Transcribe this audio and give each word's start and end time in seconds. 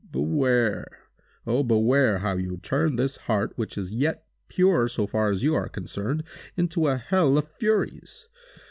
Beware—oh! 0.11 1.61
beware 1.61 2.17
how 2.17 2.35
you 2.35 2.57
turn 2.57 2.95
this 2.95 3.17
heart, 3.17 3.53
which 3.55 3.77
is 3.77 3.91
yet 3.91 4.25
pure, 4.47 4.87
so 4.87 5.05
far 5.05 5.29
as 5.29 5.43
you 5.43 5.53
are 5.53 5.69
concerned, 5.69 6.23
into 6.57 6.87
a 6.87 6.97
hell 6.97 7.37
of 7.37 7.47
furies! 7.59 8.27